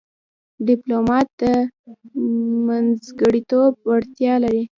ډيپلومات 0.67 1.27
د 1.41 1.43
منځګړیتوب 2.65 3.71
وړتیا 3.89 4.33
لري. 4.43 4.63